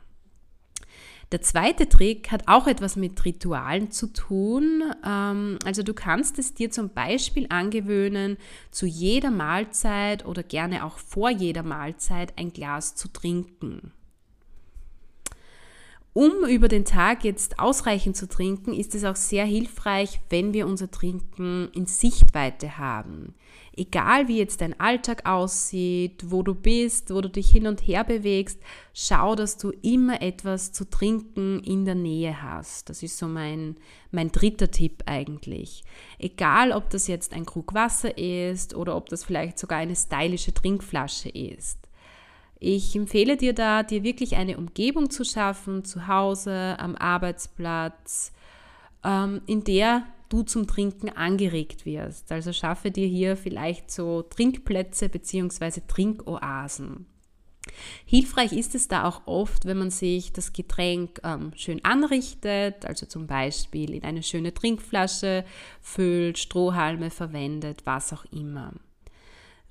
Der 1.32 1.42
zweite 1.42 1.88
Trick 1.88 2.30
hat 2.30 2.44
auch 2.48 2.68
etwas 2.68 2.98
mit 2.98 3.24
Ritualen 3.24 3.90
zu 3.90 4.08
tun. 4.08 4.84
Ähm, 5.06 5.58
also 5.64 5.82
du 5.82 5.94
kannst 5.94 6.38
es 6.40 6.54
dir 6.54 6.72
zum 6.72 6.90
Beispiel 6.90 7.48
angewöhnen, 7.50 8.38
zu 8.70 8.86
jeder 8.86 9.32
Mahlzeit 9.32 10.26
oder 10.26 10.44
gerne 10.44 10.86
auch 10.86 10.98
vor 10.98 11.30
jeder 11.30 11.64
Mahlzeit 11.64 12.38
ein 12.38 12.52
Glas 12.52 12.96
zu 12.96 13.08
trinken. 13.08 13.94
Um 16.14 16.46
über 16.46 16.68
den 16.68 16.84
Tag 16.84 17.24
jetzt 17.24 17.58
ausreichend 17.58 18.18
zu 18.18 18.28
trinken, 18.28 18.74
ist 18.74 18.96
es 18.96 19.06
auch 19.06 19.16
sehr 19.16 19.46
hilfreich, 19.46 20.20
wenn 20.30 20.54
wir 20.54 20.68
unser 20.68 20.92
Trinken 20.92 21.70
in 21.74 21.86
Sichtweite 21.86 22.78
haben. 22.78 23.34
Egal 23.74 24.28
wie 24.28 24.38
jetzt 24.38 24.60
dein 24.60 24.78
Alltag 24.78 25.26
aussieht, 25.26 26.26
wo 26.28 26.44
du 26.44 26.54
bist, 26.54 27.14
wo 27.14 27.22
du 27.22 27.30
dich 27.30 27.50
hin 27.50 27.66
und 27.66 27.80
her 27.80 28.04
bewegst, 28.04 28.60
schau, 28.94 29.36
dass 29.36 29.56
du 29.56 29.72
immer 29.82 30.22
etwas 30.22 30.74
zu 30.74 30.90
trinken 30.90 31.64
in 31.64 31.86
der 31.86 31.96
Nähe 31.96 32.44
hast. 32.44 32.90
Das 32.90 33.04
ist 33.04 33.18
so 33.18 33.28
mein, 33.28 33.78
mein 34.12 34.34
dritter 34.34 34.70
Tipp 34.70 35.04
eigentlich. 35.06 35.86
Egal, 36.20 36.74
ob 36.74 36.90
das 36.90 37.08
jetzt 37.08 37.34
ein 37.34 37.46
Krug 37.46 37.74
Wasser 37.74 38.18
ist 38.18 38.76
oder 38.76 38.98
ob 38.98 39.08
das 39.08 39.24
vielleicht 39.24 39.58
sogar 39.58 39.78
eine 39.78 39.96
stylische 39.96 40.54
Trinkflasche 40.54 41.30
ist. 41.30 41.78
Ich 42.64 42.96
empfehle 42.96 43.38
dir 43.38 43.54
da, 43.54 43.82
dir 43.82 44.04
wirklich 44.04 44.36
eine 44.36 44.56
Umgebung 44.56 45.10
zu 45.10 45.26
schaffen, 45.26 45.84
zu 45.84 46.06
Hause, 46.06 46.76
am 46.78 46.96
Arbeitsplatz, 46.96 48.32
ähm, 49.04 49.42
in 49.48 49.64
der 49.64 50.06
du 50.30 50.44
zum 50.44 50.68
Trinken 50.68 51.10
angeregt 51.10 51.88
wirst. 51.88 52.32
Also 52.32 52.54
schaffe 52.54 52.92
dir 52.92 53.08
hier 53.08 53.36
vielleicht 53.36 53.90
so 53.90 54.22
Trinkplätze 54.22 55.10
bzw. 55.10 55.82
Trinkoasen. 55.88 57.08
Hilfreich 58.06 58.54
ist 58.54 58.76
es 58.76 58.88
da 58.88 59.06
auch 59.06 59.26
oft, 59.26 59.66
wenn 59.66 59.80
man 59.80 59.90
sich 59.90 60.32
das 60.32 60.54
Getränk 60.54 61.20
ähm, 61.24 61.54
schön 61.56 61.84
anrichtet, 61.84 62.86
also 62.86 63.08
zum 63.08 63.26
Beispiel 63.26 63.96
in 63.96 64.04
eine 64.04 64.22
schöne 64.22 64.54
Trinkflasche 64.54 65.46
füllt, 65.82 66.38
Strohhalme 66.38 67.10
verwendet, 67.10 67.82
was 67.86 68.14
auch 68.14 68.26
immer. 68.26 68.74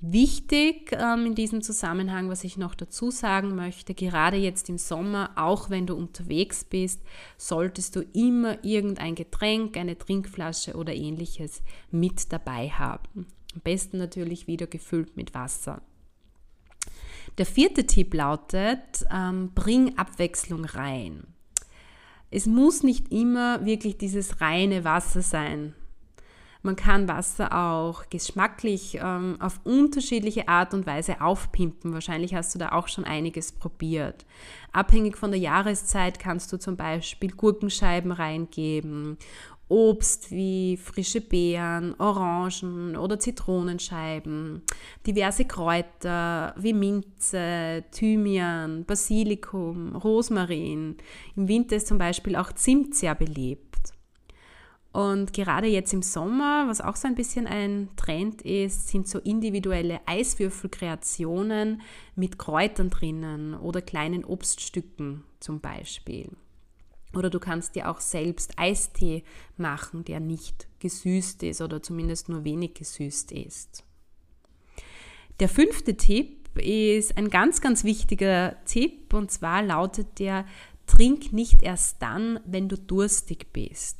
Wichtig 0.02 0.92
ähm, 0.92 1.26
in 1.26 1.34
diesem 1.34 1.60
Zusammenhang, 1.60 2.30
was 2.30 2.42
ich 2.44 2.56
noch 2.56 2.74
dazu 2.74 3.10
sagen 3.10 3.54
möchte, 3.54 3.92
gerade 3.92 4.38
jetzt 4.38 4.70
im 4.70 4.78
Sommer, 4.78 5.30
auch 5.36 5.68
wenn 5.68 5.86
du 5.86 5.94
unterwegs 5.94 6.64
bist, 6.64 7.02
solltest 7.36 7.96
du 7.96 8.00
immer 8.14 8.64
irgendein 8.64 9.14
Getränk, 9.14 9.76
eine 9.76 9.98
Trinkflasche 9.98 10.74
oder 10.74 10.94
ähnliches 10.94 11.62
mit 11.90 12.32
dabei 12.32 12.70
haben. 12.70 13.26
Am 13.54 13.60
besten 13.62 13.98
natürlich 13.98 14.46
wieder 14.46 14.66
gefüllt 14.66 15.18
mit 15.18 15.34
Wasser. 15.34 15.82
Der 17.36 17.44
vierte 17.44 17.86
Tipp 17.86 18.14
lautet, 18.14 19.04
ähm, 19.12 19.50
bring 19.54 19.98
Abwechslung 19.98 20.64
rein. 20.64 21.24
Es 22.30 22.46
muss 22.46 22.82
nicht 22.82 23.12
immer 23.12 23.66
wirklich 23.66 23.98
dieses 23.98 24.40
reine 24.40 24.84
Wasser 24.84 25.20
sein. 25.20 25.74
Man 26.62 26.76
kann 26.76 27.08
Wasser 27.08 27.56
auch 27.56 28.08
geschmacklich 28.10 28.98
ähm, 29.02 29.36
auf 29.40 29.60
unterschiedliche 29.64 30.48
Art 30.48 30.74
und 30.74 30.86
Weise 30.86 31.20
aufpimpen. 31.22 31.94
Wahrscheinlich 31.94 32.34
hast 32.34 32.54
du 32.54 32.58
da 32.58 32.72
auch 32.72 32.88
schon 32.88 33.04
einiges 33.04 33.52
probiert. 33.52 34.26
Abhängig 34.72 35.16
von 35.16 35.30
der 35.30 35.40
Jahreszeit 35.40 36.18
kannst 36.18 36.52
du 36.52 36.58
zum 36.58 36.76
Beispiel 36.76 37.30
Gurkenscheiben 37.30 38.12
reingeben, 38.12 39.16
Obst 39.70 40.32
wie 40.32 40.76
frische 40.76 41.20
Beeren, 41.20 41.94
Orangen 41.98 42.96
oder 42.96 43.20
Zitronenscheiben, 43.20 44.62
diverse 45.06 45.44
Kräuter 45.44 46.54
wie 46.58 46.72
Minze, 46.72 47.84
Thymian, 47.92 48.84
Basilikum, 48.84 49.94
Rosmarin. 49.94 50.96
Im 51.36 51.46
Winter 51.46 51.76
ist 51.76 51.86
zum 51.86 51.98
Beispiel 51.98 52.34
auch 52.34 52.52
Zimt 52.52 52.96
sehr 52.96 53.14
beliebt. 53.14 53.69
Und 54.92 55.32
gerade 55.32 55.68
jetzt 55.68 55.92
im 55.92 56.02
Sommer, 56.02 56.66
was 56.66 56.80
auch 56.80 56.96
so 56.96 57.06
ein 57.06 57.14
bisschen 57.14 57.46
ein 57.46 57.90
Trend 57.94 58.42
ist, 58.42 58.88
sind 58.88 59.08
so 59.08 59.20
individuelle 59.20 60.00
Eiswürfelkreationen 60.06 61.82
mit 62.16 62.38
Kräutern 62.38 62.90
drinnen 62.90 63.54
oder 63.54 63.82
kleinen 63.82 64.24
Obststücken 64.24 65.22
zum 65.38 65.60
Beispiel. 65.60 66.30
Oder 67.14 67.30
du 67.30 67.38
kannst 67.38 67.76
dir 67.76 67.88
auch 67.88 68.00
selbst 68.00 68.58
Eistee 68.58 69.24
machen, 69.56 70.04
der 70.04 70.20
nicht 70.20 70.68
gesüßt 70.80 71.42
ist 71.44 71.60
oder 71.60 71.82
zumindest 71.82 72.28
nur 72.28 72.44
wenig 72.44 72.74
gesüßt 72.74 73.32
ist. 73.32 73.84
Der 75.38 75.48
fünfte 75.48 75.96
Tipp 75.96 76.58
ist 76.58 77.16
ein 77.16 77.30
ganz, 77.30 77.60
ganz 77.60 77.84
wichtiger 77.84 78.56
Tipp 78.64 79.14
und 79.14 79.30
zwar 79.30 79.62
lautet 79.62 80.18
der, 80.18 80.44
trink 80.86 81.32
nicht 81.32 81.62
erst 81.62 82.02
dann, 82.02 82.40
wenn 82.44 82.68
du 82.68 82.76
durstig 82.76 83.52
bist. 83.52 83.99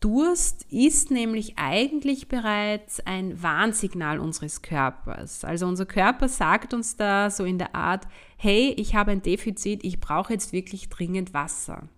Durst 0.00 0.64
ist 0.70 1.10
nämlich 1.10 1.54
eigentlich 1.56 2.28
bereits 2.28 3.00
ein 3.00 3.42
Warnsignal 3.42 4.20
unseres 4.20 4.62
Körpers. 4.62 5.44
Also 5.44 5.66
unser 5.66 5.86
Körper 5.86 6.28
sagt 6.28 6.72
uns 6.72 6.96
da 6.96 7.30
so 7.30 7.44
in 7.44 7.58
der 7.58 7.74
Art, 7.74 8.06
hey, 8.36 8.74
ich 8.76 8.94
habe 8.94 9.10
ein 9.10 9.22
Defizit, 9.22 9.82
ich 9.82 9.98
brauche 9.98 10.32
jetzt 10.32 10.52
wirklich 10.52 10.88
dringend 10.88 11.34
Wasser. 11.34 11.88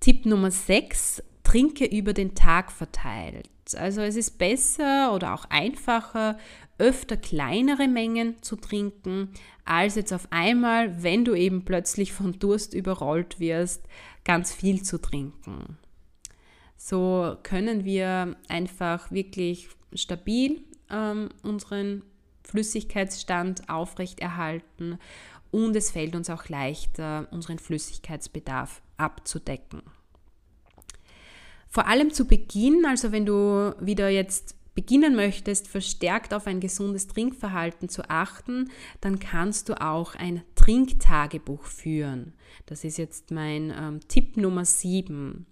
Tipp 0.00 0.24
Nummer 0.24 0.50
6, 0.50 1.22
trinke 1.42 1.84
über 1.84 2.14
den 2.14 2.34
Tag 2.34 2.72
verteilt. 2.72 3.50
Also 3.74 4.00
es 4.00 4.16
ist 4.16 4.38
besser 4.38 5.12
oder 5.12 5.34
auch 5.34 5.44
einfacher, 5.50 6.38
öfter 6.78 7.16
kleinere 7.16 7.88
Mengen 7.88 8.42
zu 8.42 8.56
trinken, 8.56 9.32
als 9.64 9.96
jetzt 9.96 10.12
auf 10.12 10.28
einmal, 10.30 11.02
wenn 11.02 11.24
du 11.24 11.34
eben 11.34 11.64
plötzlich 11.64 12.12
von 12.12 12.38
Durst 12.38 12.72
überrollt 12.72 13.38
wirst, 13.38 13.84
ganz 14.24 14.52
viel 14.52 14.82
zu 14.82 14.98
trinken. 14.98 15.78
So 16.76 17.36
können 17.42 17.84
wir 17.84 18.36
einfach 18.48 19.10
wirklich 19.10 19.68
stabil 19.94 20.62
ähm, 20.90 21.30
unseren 21.42 22.02
Flüssigkeitsstand 22.44 23.68
aufrechterhalten 23.68 24.98
und 25.50 25.74
es 25.74 25.90
fällt 25.90 26.14
uns 26.14 26.30
auch 26.30 26.48
leichter, 26.48 27.28
unseren 27.30 27.58
Flüssigkeitsbedarf 27.58 28.82
abzudecken. 28.96 29.82
Vor 31.68 31.86
allem 31.88 32.12
zu 32.12 32.26
Beginn, 32.26 32.84
also 32.86 33.12
wenn 33.12 33.26
du 33.26 33.74
wieder 33.80 34.08
jetzt 34.08 34.54
beginnen 34.74 35.16
möchtest, 35.16 35.68
verstärkt 35.68 36.34
auf 36.34 36.46
ein 36.46 36.60
gesundes 36.60 37.08
Trinkverhalten 37.08 37.88
zu 37.88 38.08
achten, 38.08 38.70
dann 39.00 39.18
kannst 39.18 39.68
du 39.68 39.80
auch 39.80 40.14
ein 40.14 40.42
Trinktagebuch 40.54 41.64
führen. 41.64 42.34
Das 42.66 42.84
ist 42.84 42.98
jetzt 42.98 43.30
mein 43.30 43.74
ähm, 43.76 44.00
Tipp 44.06 44.36
Nummer 44.36 44.64
7. 44.64 45.46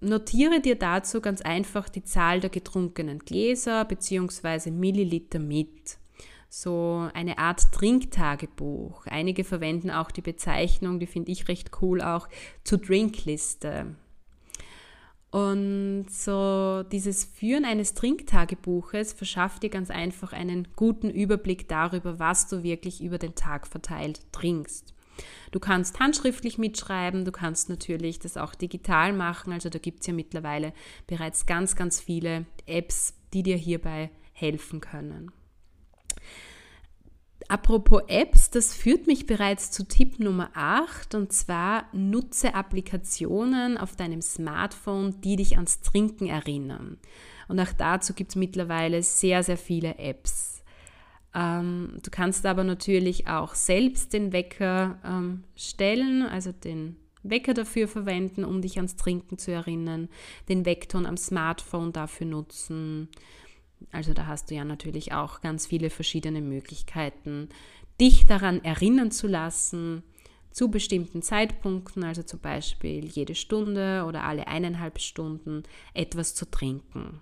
Notiere 0.00 0.60
dir 0.60 0.76
dazu 0.76 1.20
ganz 1.20 1.40
einfach 1.40 1.88
die 1.88 2.04
Zahl 2.04 2.40
der 2.40 2.50
getrunkenen 2.50 3.20
Gläser 3.20 3.84
bzw. 3.84 4.70
Milliliter 4.70 5.38
mit. 5.38 5.98
So 6.48 7.08
eine 7.14 7.38
Art 7.38 7.72
Trinktagebuch. 7.72 9.06
Einige 9.06 9.44
verwenden 9.44 9.90
auch 9.90 10.10
die 10.10 10.22
Bezeichnung, 10.22 11.00
die 11.00 11.06
finde 11.06 11.32
ich 11.32 11.48
recht 11.48 11.70
cool 11.80 12.02
auch, 12.02 12.28
zu 12.62 12.78
Drinkliste. 12.78 13.96
Und 15.30 16.06
so 16.08 16.82
dieses 16.84 17.24
Führen 17.24 17.64
eines 17.64 17.94
Trinktagebuches 17.94 19.12
verschafft 19.12 19.62
dir 19.62 19.70
ganz 19.70 19.90
einfach 19.90 20.32
einen 20.32 20.68
guten 20.76 21.10
Überblick 21.10 21.68
darüber, 21.68 22.18
was 22.18 22.48
du 22.48 22.62
wirklich 22.62 23.02
über 23.02 23.18
den 23.18 23.34
Tag 23.34 23.66
verteilt 23.66 24.20
trinkst. 24.32 24.94
Du 25.50 25.60
kannst 25.60 26.00
handschriftlich 26.00 26.58
mitschreiben, 26.58 27.24
du 27.24 27.32
kannst 27.32 27.68
natürlich 27.68 28.18
das 28.18 28.36
auch 28.36 28.54
digital 28.54 29.12
machen. 29.12 29.52
Also 29.52 29.68
da 29.68 29.78
gibt 29.78 30.00
es 30.00 30.06
ja 30.06 30.12
mittlerweile 30.12 30.72
bereits 31.06 31.46
ganz, 31.46 31.76
ganz 31.76 32.00
viele 32.00 32.46
Apps, 32.66 33.14
die 33.32 33.42
dir 33.42 33.56
hierbei 33.56 34.10
helfen 34.32 34.80
können. 34.80 35.32
Apropos 37.48 38.02
Apps, 38.08 38.50
das 38.50 38.74
führt 38.74 39.06
mich 39.06 39.26
bereits 39.26 39.70
zu 39.70 39.86
Tipp 39.86 40.18
Nummer 40.18 40.50
8 40.54 41.14
und 41.14 41.32
zwar 41.32 41.86
nutze 41.92 42.54
Applikationen 42.54 43.78
auf 43.78 43.94
deinem 43.94 44.20
Smartphone, 44.20 45.20
die 45.20 45.36
dich 45.36 45.54
ans 45.54 45.80
Trinken 45.80 46.26
erinnern. 46.26 46.98
Und 47.46 47.60
auch 47.60 47.72
dazu 47.72 48.14
gibt 48.14 48.30
es 48.30 48.36
mittlerweile 48.36 49.00
sehr, 49.02 49.44
sehr 49.44 49.56
viele 49.56 49.96
Apps. 49.98 50.55
Ähm, 51.36 51.98
du 52.02 52.10
kannst 52.10 52.46
aber 52.46 52.64
natürlich 52.64 53.28
auch 53.28 53.54
selbst 53.54 54.14
den 54.14 54.32
Wecker 54.32 54.98
ähm, 55.04 55.44
stellen, 55.54 56.22
also 56.22 56.50
den 56.50 56.96
Wecker 57.22 57.52
dafür 57.52 57.88
verwenden, 57.88 58.42
um 58.42 58.62
dich 58.62 58.78
ans 58.78 58.96
Trinken 58.96 59.36
zu 59.36 59.52
erinnern, 59.52 60.08
den 60.48 60.64
Weckton 60.64 61.04
am 61.04 61.18
Smartphone 61.18 61.92
dafür 61.92 62.26
nutzen. 62.26 63.08
Also 63.92 64.14
da 64.14 64.26
hast 64.26 64.50
du 64.50 64.54
ja 64.54 64.64
natürlich 64.64 65.12
auch 65.12 65.42
ganz 65.42 65.66
viele 65.66 65.90
verschiedene 65.90 66.40
Möglichkeiten, 66.40 67.50
dich 68.00 68.24
daran 68.24 68.64
erinnern 68.64 69.10
zu 69.10 69.26
lassen, 69.26 70.02
zu 70.50 70.70
bestimmten 70.70 71.20
Zeitpunkten, 71.20 72.02
also 72.02 72.22
zum 72.22 72.40
Beispiel 72.40 73.04
jede 73.04 73.34
Stunde 73.34 74.04
oder 74.08 74.24
alle 74.24 74.46
eineinhalb 74.46 75.00
Stunden 75.00 75.64
etwas 75.92 76.34
zu 76.34 76.50
trinken 76.50 77.20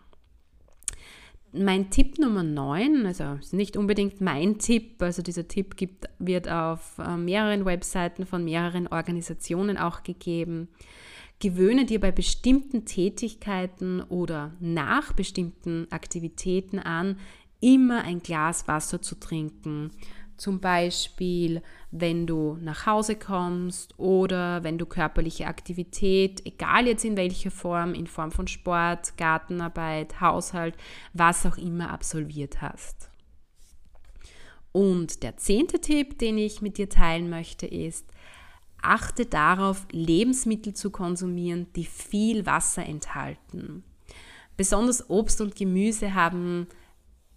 mein 1.54 1.90
Tipp 1.90 2.18
Nummer 2.18 2.42
9, 2.42 3.06
also 3.06 3.36
ist 3.40 3.52
nicht 3.52 3.76
unbedingt 3.76 4.20
mein 4.20 4.58
Tipp, 4.58 5.00
also 5.00 5.22
dieser 5.22 5.48
Tipp 5.48 5.76
gibt, 5.76 6.06
wird 6.18 6.48
auf 6.48 6.98
äh, 6.98 7.16
mehreren 7.16 7.64
Webseiten 7.64 8.26
von 8.26 8.44
mehreren 8.44 8.86
Organisationen 8.88 9.78
auch 9.78 10.02
gegeben. 10.02 10.68
Gewöhne 11.38 11.84
dir 11.84 12.00
bei 12.00 12.12
bestimmten 12.12 12.84
Tätigkeiten 12.84 14.00
oder 14.00 14.52
nach 14.60 15.12
bestimmten 15.12 15.86
Aktivitäten 15.90 16.78
an, 16.78 17.18
immer 17.60 18.02
ein 18.04 18.20
Glas 18.20 18.68
Wasser 18.68 19.00
zu 19.00 19.18
trinken. 19.18 19.90
Zum 20.36 20.60
Beispiel 20.60 21.62
wenn 21.96 22.26
du 22.26 22.58
nach 22.60 22.86
Hause 22.86 23.14
kommst 23.14 23.96
oder 24.00 24.64
wenn 24.64 24.78
du 24.78 24.84
körperliche 24.84 25.46
Aktivität, 25.46 26.44
egal 26.44 26.88
jetzt 26.88 27.04
in 27.04 27.16
welcher 27.16 27.52
Form, 27.52 27.94
in 27.94 28.08
Form 28.08 28.32
von 28.32 28.48
Sport, 28.48 29.16
Gartenarbeit, 29.16 30.20
Haushalt, 30.20 30.74
was 31.12 31.46
auch 31.46 31.56
immer 31.56 31.90
absolviert 31.90 32.60
hast. 32.60 33.10
Und 34.72 35.22
der 35.22 35.36
zehnte 35.36 35.80
Tipp, 35.80 36.18
den 36.18 36.36
ich 36.36 36.62
mit 36.62 36.78
dir 36.78 36.88
teilen 36.88 37.30
möchte, 37.30 37.66
ist, 37.68 38.06
achte 38.82 39.24
darauf, 39.24 39.86
Lebensmittel 39.92 40.74
zu 40.74 40.90
konsumieren, 40.90 41.68
die 41.76 41.84
viel 41.84 42.44
Wasser 42.44 42.84
enthalten. 42.84 43.84
Besonders 44.56 45.08
Obst 45.08 45.40
und 45.40 45.54
Gemüse 45.54 46.14
haben 46.14 46.66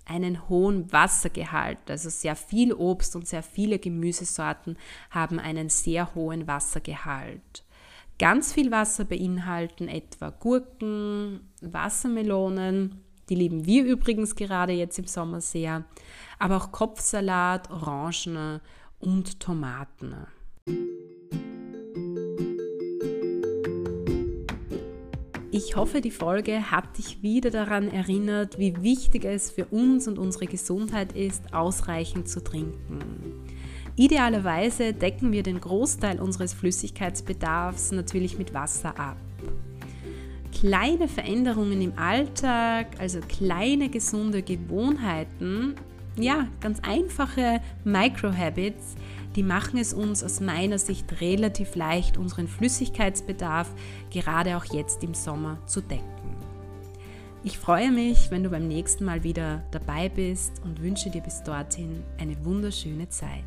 einen 0.07 0.49
hohen 0.49 0.91
Wassergehalt. 0.91 1.79
Also 1.89 2.09
sehr 2.09 2.35
viel 2.35 2.73
Obst 2.73 3.15
und 3.15 3.27
sehr 3.27 3.43
viele 3.43 3.79
Gemüsesorten 3.79 4.77
haben 5.09 5.39
einen 5.39 5.69
sehr 5.69 6.15
hohen 6.15 6.47
Wassergehalt. 6.47 7.63
Ganz 8.19 8.53
viel 8.53 8.71
Wasser 8.71 9.05
beinhalten 9.05 9.87
etwa 9.87 10.31
Gurken, 10.31 11.41
Wassermelonen, 11.61 13.03
die 13.29 13.35
lieben 13.35 13.65
wir 13.65 13.83
übrigens 13.85 14.35
gerade 14.35 14.73
jetzt 14.73 14.97
im 14.97 15.05
Sommer 15.05 15.41
sehr, 15.41 15.83
aber 16.39 16.57
auch 16.57 16.71
Kopfsalat, 16.71 17.69
Orangen 17.69 18.59
und 18.99 19.39
Tomaten. 19.39 20.15
Ich 25.57 25.75
hoffe, 25.75 26.01
die 26.01 26.11
Folge 26.11 26.69
hat 26.69 26.99
dich 26.99 27.23
wieder 27.23 27.49
daran 27.49 27.91
erinnert, 27.91 28.59
wie 28.59 28.83
wichtig 28.83 29.25
es 29.25 29.49
für 29.49 29.65
uns 29.65 30.07
und 30.07 30.19
unsere 30.19 30.45
Gesundheit 30.45 31.13
ist, 31.13 31.51
ausreichend 31.51 32.29
zu 32.29 32.43
trinken. 32.43 32.99
Idealerweise 33.95 34.93
decken 34.93 35.31
wir 35.31 35.41
den 35.41 35.59
Großteil 35.59 36.19
unseres 36.19 36.53
Flüssigkeitsbedarfs 36.53 37.91
natürlich 37.91 38.37
mit 38.37 38.53
Wasser 38.53 38.99
ab. 38.99 39.17
Kleine 40.51 41.07
Veränderungen 41.07 41.81
im 41.81 41.97
Alltag, 41.97 42.89
also 42.99 43.19
kleine 43.27 43.89
gesunde 43.89 44.43
Gewohnheiten, 44.43 45.73
ja, 46.19 46.47
ganz 46.61 46.81
einfache 46.81 47.61
Microhabits, 47.83 48.93
die 49.37 49.43
machen 49.43 49.79
es 49.79 49.93
uns 49.93 50.23
aus 50.23 50.39
meiner 50.39 50.79
Sicht 50.79 51.21
relativ 51.21 51.75
leicht, 51.75 52.17
unseren 52.17 52.47
Flüssigkeitsbedarf 52.47 53.69
gerade 54.09 54.57
auch 54.57 54.65
jetzt 54.65 55.03
im 55.03 55.13
Sommer 55.13 55.59
zu 55.67 55.79
decken. 55.79 56.03
Ich 57.43 57.59
freue 57.59 57.91
mich, 57.91 58.31
wenn 58.31 58.43
du 58.43 58.49
beim 58.49 58.67
nächsten 58.67 59.05
Mal 59.05 59.23
wieder 59.23 59.63
dabei 59.69 60.09
bist 60.09 60.53
und 60.65 60.81
wünsche 60.81 61.11
dir 61.11 61.21
bis 61.21 61.43
dorthin 61.43 62.03
eine 62.17 62.43
wunderschöne 62.43 63.07
Zeit. 63.09 63.45